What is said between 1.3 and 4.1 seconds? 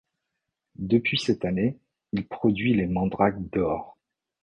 année, il produit les Mandrake d'or.